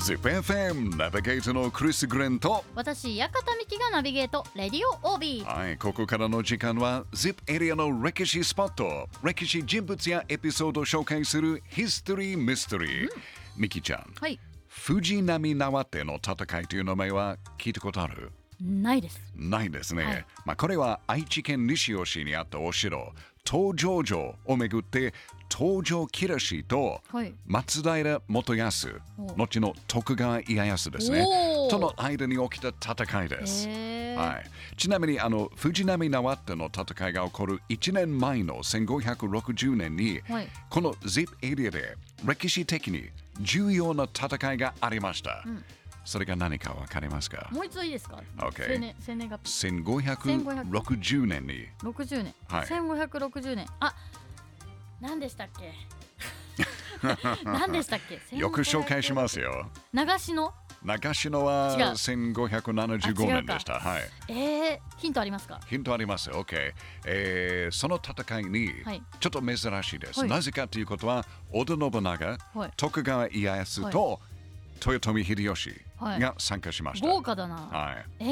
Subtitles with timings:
[0.00, 5.44] ZIPFM ナビゲートのクリス・グレンと私、館美希がナビゲート、レディオ OB。
[5.44, 13.10] はい、ここからの時間は ZIP エリアの歴史スポット歴史人物やエピソードを紹介するヒストリー・ミステリー、
[13.58, 18.32] ミキちゃんはい、藤波縄手の戦いという名前は聞いたことある？
[18.58, 19.20] ないです。
[19.36, 20.26] ないですね、はい。
[20.46, 23.12] まあ、これは愛知県西尾市にあったお城
[23.44, 25.12] 東条城をめぐって
[25.54, 27.34] 東条吉氏とはい。
[27.46, 29.00] 松平元康。
[29.18, 31.24] お後の徳川家康ですね。
[31.70, 40.48] との間に起きた戦いです、はい、ちなみにあの藤波縄手の戦いが起こる1年前の1560年に、はい。
[40.68, 45.44] この ZIP エリアで歴史的に重要な戦いがありました、
[46.04, 47.48] それが何かわかりますか？
[47.52, 49.66] もう一度いいですか？OK 生年、生年月日。
[49.68, 51.68] 1560年に。
[51.82, 52.34] 60年。
[52.48, 52.66] はい。
[52.66, 53.66] 1560年。
[53.78, 53.94] あ、
[55.00, 55.72] 何でしたっけ？
[57.44, 58.00] 何でしたっ
[58.30, 58.36] け？
[58.36, 59.50] よく紹介しますよ。
[59.52, 60.52] よ長篠？
[60.82, 61.84] 長篠は違う。
[61.92, 63.74] 1575あ違うか年でした。
[63.80, 64.02] はい。
[64.28, 65.60] えー、ヒントありますか？
[65.66, 66.30] ヒントあります。
[66.30, 66.72] OK、
[67.06, 69.02] えーその戦いにはい。
[69.20, 70.20] ちょっと珍しいです。
[70.20, 70.28] はい。
[70.28, 72.72] なぜかということは、織田信長、はい。
[72.76, 74.20] 徳川家康と、
[74.86, 76.20] 豊臣秀吉はい。
[76.20, 77.06] が参加しました。
[77.06, 77.56] 豪華だな。
[77.56, 78.06] はい。
[78.20, 78.24] え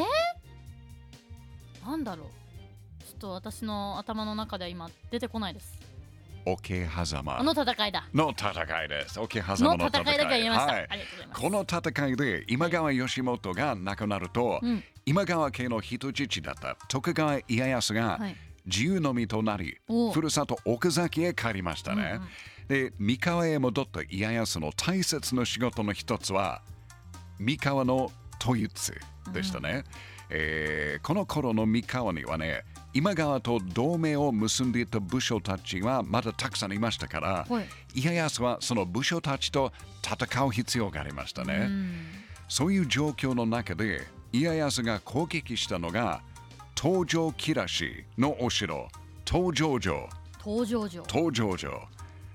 [1.82, 3.05] ー、なんだろう。
[3.05, 5.78] ちょっと私の頭の中では今出てこないです。
[6.44, 8.08] 桶狭間あの戦いだ。
[8.14, 9.20] の戦いです。
[9.20, 10.03] 桶狭の間の戦い。
[10.03, 10.72] 戦いだけは言えました。
[10.72, 11.41] はいありがとうございます。
[11.41, 22.20] この戦いで今川義元が亡くなると、うん今川家の人質だった徳川家康がはい自由の身となり、おうふるさと奥崎へ帰りましたね。
[22.69, 26.61] で三河へ戻った家康の大切な仕事の一つは
[27.39, 28.92] 三河の統一
[29.33, 29.84] でしたね、
[30.30, 37.68] えーこの頃の三河にはね今川と同盟を結んでいた武将たちはまだたくさんいましたから、はい。
[37.94, 41.94] 家康はその武将たちと戦う必要がありましたね、うん。
[42.48, 46.22] そういう状況の中で家康が攻撃したのが
[46.80, 48.88] 東条吉氏のお城
[49.24, 50.08] 東条城。
[50.38, 51.04] 登場城。
[51.04, 51.88] 東条城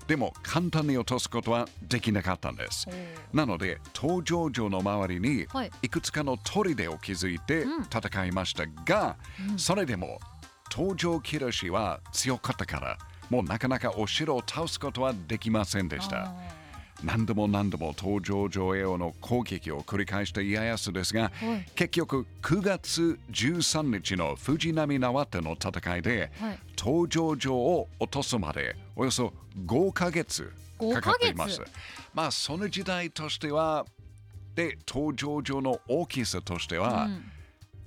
[0.06, 2.86] でも簡単に落とすことはできなかったんです。
[3.32, 5.70] なので東条城の周りにはい。
[5.82, 7.84] いくつかの砦を築いてうん。
[7.84, 9.16] 戦いましたが、
[9.56, 10.20] それでも
[10.74, 12.98] 東条吉氏は強かったから
[13.30, 15.88] もうなかなかお城を倒すことはできません。
[15.88, 16.34] でしたあ
[17.04, 21.68] 何度も何度も東条城への攻撃を繰り返した家康ですが、はい。
[21.74, 26.58] 結局9月13日の藤波縄手の戦いで、はい。
[26.76, 29.32] 東条城を落とすまでおよそ
[29.66, 30.52] 5ヶ月
[30.92, 31.60] かかっています。
[31.60, 31.70] 5ヶ。
[32.14, 33.86] まあその時代としては
[34.54, 37.30] で東条城の大きさとしては、うん。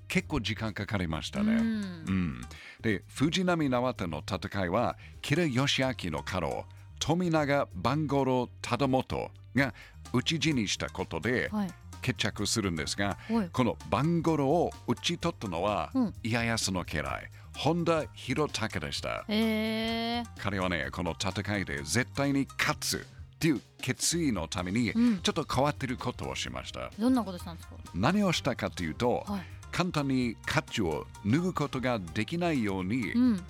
[0.07, 1.53] 結構時間かかりましたね。
[1.53, 1.59] うん。
[1.59, 1.63] う
[2.11, 2.41] ん。
[2.81, 6.65] で藤波縄手の戦いは吉良義明の家老
[6.99, 9.73] 富永番五郎忠元が
[10.13, 11.71] 討ち死にしたことではい。
[11.99, 13.49] 決着するんですが、はい。
[13.51, 16.13] この番五郎を討ち取ったのは、うん。
[16.23, 19.25] 家康の家来本田博武でした。
[19.27, 25.19] えー、彼はねこの戦いで絶対に勝つっていう決意のためにうん。
[25.19, 26.91] ちょっと変わってることをしました。
[26.99, 27.75] どんなことしたんですか？
[27.95, 29.41] 何をしたかというと、はい。
[29.71, 33.43] 簡単に甲冑を脱ぐことができないように、うん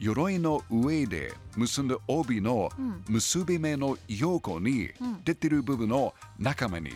[0.00, 3.04] 鎧の上で結んだ帯のうん。
[3.06, 5.20] 結び目の横にうん。
[5.24, 6.90] 出てる部分の中目に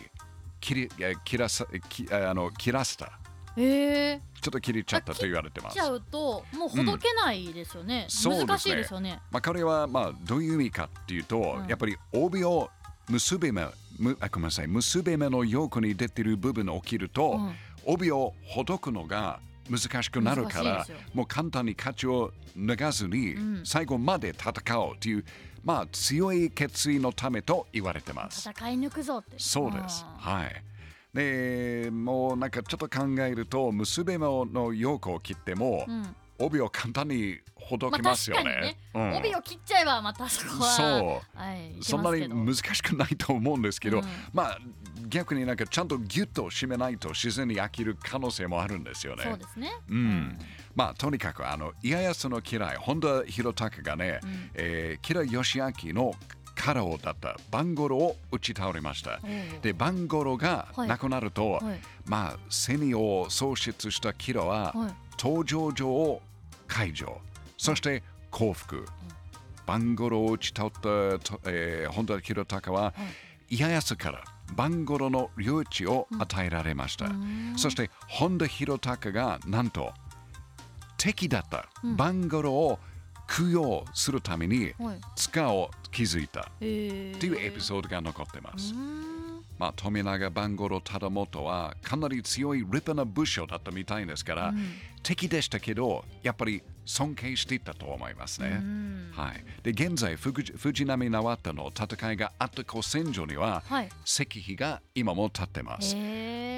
[0.59, 3.19] 切りえ切らさきあの切らせた。
[3.55, 3.61] え。
[3.61, 5.75] ー、ちょっと切れちゃったと言われてます。
[5.75, 5.79] ち。
[5.79, 9.21] ゃうともうほどけないですよね、そうですね難しいですよね。
[9.31, 11.67] まあ、これはまあどういう意味かっていうと、うん。
[11.67, 12.69] やっぱり帯を
[13.07, 13.67] 結び目
[13.99, 14.67] むあごめんなさい。
[14.67, 17.55] 結び目の横に出てる部分を切ると、うん。
[17.85, 19.39] 帯をほどくのが
[19.69, 25.25] 難しくなるからもう簡単に価値を脱がずにうん最後まで戦おうという、
[25.63, 28.49] まあ強い決意のためと言われてます。
[28.49, 30.05] 戦い抜くぞってそうです。
[30.05, 30.63] あはい。
[31.13, 38.43] で、もうなんかちょっと考えると結び目の横を切っても、ーうん帯を簡単にほどまあけますよね。
[38.43, 39.15] ね。、うん。
[39.17, 41.37] 帯を切っちゃえばまたそこはそう。
[41.37, 44.05] はい、そんなに難しくないと思うんですけど、うん。
[44.33, 44.59] まあ
[45.07, 49.23] 逆になんかちゃんとギュッと締めないと自然に飽きる可能性もあるんですよね。
[49.23, 49.71] そうですね。
[49.89, 50.39] うん。
[50.75, 54.49] まあとにかくあの家康の嫌い本田博武がね、うん。
[54.55, 56.13] えー、吉良義明の
[56.55, 59.19] 家老だった番五郎を打ち倒れました。
[59.61, 60.87] で番五郎がはい。
[60.87, 61.79] 亡くなると、はい。
[62.05, 66.21] まあセニを創出した吉良は、はい登場城を
[66.67, 67.19] 解除。
[67.57, 68.85] そして降伏、
[69.65, 72.93] 番五郎を打ち倒ったと、えー、本田博隆は、
[73.49, 74.23] 家康から
[74.55, 77.09] 番五郎の領地を与えられました、
[77.57, 79.93] そして本田博隆がなんと
[80.97, 82.79] 敵だった番五郎を
[83.27, 85.01] 供養するためにはい。
[85.15, 86.51] 塚を築いた。
[86.61, 87.17] えー。
[87.17, 88.75] っていうエピソードが残ってます。
[88.75, 89.24] うーん
[89.57, 94.53] まあ、富永番五郎忠元はかなり強い立派な武将だったみたいですから、
[95.03, 98.61] 敵でしたけど、やっぱり尊敬していたと思いますね。
[99.11, 103.89] はい、で現在藤、藤波縄田の戦いがあった古戦場には、はい。
[104.05, 105.95] 石碑が今も立ってます。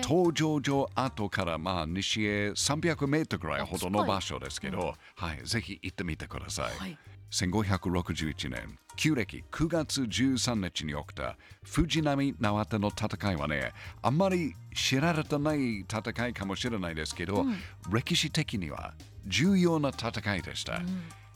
[0.03, 6.77] 登場場跡からまあ西へ300メートルぐらいほどの場所ですけど、はい、ぜひ行ってみてください。
[6.77, 6.97] はい
[7.31, 17.45] 1561年、旧暦9月13日に起きた藤波縄手の戦いはね、あんまり知られてない戦いかもしれないですけど、
[17.91, 18.93] 歴史的には
[19.25, 20.81] 重要な戦いでした。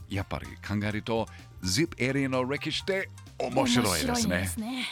[0.10, 1.28] やっぱり考えると、
[1.64, 3.10] ZIP エリアの歴史って
[3.40, 4.86] 面白いですね。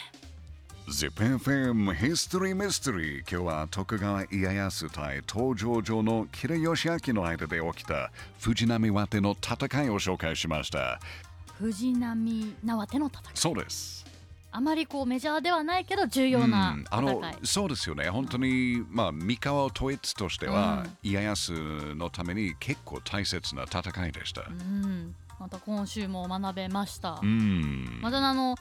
[0.90, 8.10] ね ZIPFM History Mystery 今日は徳川家康対東条城の吉義明の間で起きた
[8.40, 11.00] 藤波和手の戦いを紹介しました。
[11.58, 13.22] 藤波縄手の戦い。
[13.34, 14.04] そうです。
[14.52, 16.84] あまりこうメジャーではないけど重要なうん。
[16.90, 18.10] あのそうですよね。
[18.10, 21.52] 本当にまあ三河統一としては、家康
[21.94, 24.42] のために結構大切な戦いでした。
[24.42, 25.14] うん。
[25.38, 28.00] また今週も学べました、うん。
[28.02, 28.56] またあの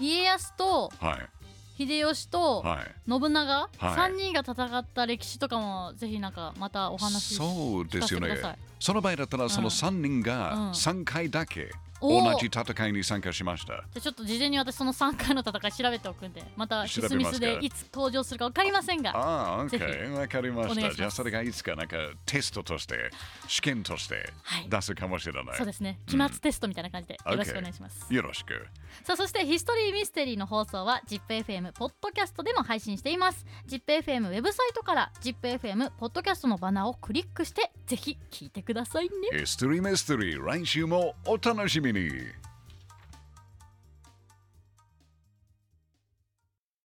[0.00, 1.39] 家康とはい
[1.86, 3.10] 秀吉とはい。
[3.10, 3.68] 信長、はい。
[3.78, 8.36] 3人が戦った歴史とかもぜひなんかまたお話しそうですよね。
[8.78, 10.20] その場合だったらそのうん3人うん。
[10.20, 13.74] が3回だけ同じ戦いに参加しました。
[13.74, 19.16] じゃあちょっと事前に私その3回の戦い調べておくんでまたヒスミスでいつ登場するか分かりませんが。
[19.16, 20.10] ああ、OK。
[20.10, 20.94] わかりました。
[20.94, 23.10] じゃあ、それがいつかなんかテストとして、
[23.46, 24.68] 試験としてはい。
[24.68, 25.56] 出すかもしれない。
[25.56, 25.98] そうですね。
[26.06, 28.66] 期末テストみたいな感じでよろしくお願いします、よろしく。
[29.04, 33.46] さあそしてヒストリーミステリーの放送は ZIPFM ポッドキャストでも配信しています。
[33.68, 39.38] ZIPFM ウェブサイトから ZIPFM ポッドキャストのバナーをクリックしてぜひ聞いてくださいね。
[39.38, 42.49] ヒストリーミステリー、来週もお楽しみに。